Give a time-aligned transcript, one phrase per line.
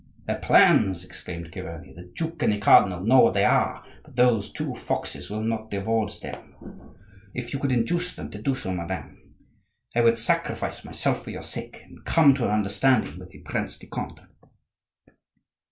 [0.25, 4.51] "Their plans!" exclaimed Chiverni; "the duke and the cardinal know what they are, but those
[4.51, 6.55] two foxes will not divulge them.
[7.35, 9.35] If you could induce them to do so, madame,
[9.95, 13.77] I would sacrifice myself for your sake and come to an understanding with the Prince
[13.77, 14.21] de Conde."